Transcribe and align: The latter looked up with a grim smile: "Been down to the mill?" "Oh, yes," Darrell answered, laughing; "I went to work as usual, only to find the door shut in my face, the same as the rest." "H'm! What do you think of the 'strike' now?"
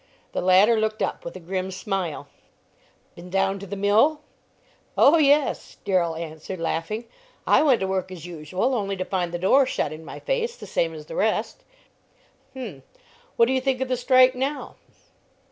The 0.31 0.41
latter 0.41 0.79
looked 0.79 1.03
up 1.03 1.23
with 1.23 1.35
a 1.35 1.39
grim 1.39 1.69
smile: 1.69 2.27
"Been 3.13 3.29
down 3.29 3.59
to 3.59 3.67
the 3.67 3.75
mill?" 3.75 4.21
"Oh, 4.97 5.19
yes," 5.19 5.77
Darrell 5.85 6.15
answered, 6.15 6.59
laughing; 6.59 7.05
"I 7.45 7.61
went 7.61 7.81
to 7.81 7.87
work 7.87 8.11
as 8.11 8.25
usual, 8.25 8.73
only 8.73 8.97
to 8.97 9.05
find 9.05 9.31
the 9.31 9.37
door 9.37 9.67
shut 9.67 9.91
in 9.93 10.03
my 10.03 10.19
face, 10.19 10.55
the 10.55 10.65
same 10.65 10.95
as 10.95 11.05
the 11.05 11.15
rest." 11.15 11.63
"H'm! 12.55 12.81
What 13.35 13.45
do 13.45 13.53
you 13.53 13.61
think 13.61 13.79
of 13.79 13.89
the 13.89 13.95
'strike' 13.95 14.33
now?" 14.33 14.73